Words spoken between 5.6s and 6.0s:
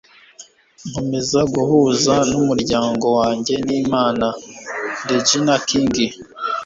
king